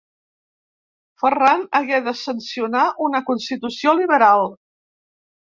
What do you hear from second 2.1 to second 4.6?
sancionar una Constitució liberal.